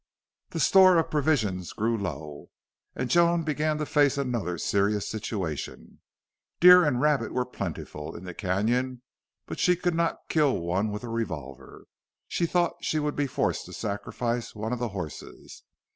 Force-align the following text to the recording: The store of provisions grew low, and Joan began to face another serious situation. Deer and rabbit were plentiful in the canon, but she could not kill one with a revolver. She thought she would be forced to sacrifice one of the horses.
The 0.49 0.59
store 0.59 0.97
of 0.97 1.11
provisions 1.11 1.73
grew 1.73 1.95
low, 1.95 2.49
and 2.95 3.07
Joan 3.07 3.43
began 3.43 3.77
to 3.77 3.85
face 3.85 4.17
another 4.17 4.57
serious 4.57 5.07
situation. 5.07 6.01
Deer 6.59 6.83
and 6.83 6.99
rabbit 6.99 7.31
were 7.31 7.45
plentiful 7.45 8.15
in 8.15 8.23
the 8.23 8.33
canon, 8.33 9.03
but 9.45 9.59
she 9.59 9.75
could 9.75 9.93
not 9.93 10.27
kill 10.27 10.57
one 10.57 10.89
with 10.89 11.03
a 11.03 11.07
revolver. 11.07 11.83
She 12.27 12.47
thought 12.47 12.83
she 12.83 12.97
would 12.97 13.15
be 13.15 13.27
forced 13.27 13.65
to 13.67 13.73
sacrifice 13.73 14.55
one 14.55 14.73
of 14.73 14.79
the 14.79 14.89
horses. 14.89 15.61